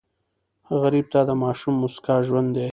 [0.81, 2.67] غریب ته د ماشوم موسکا ژوند دی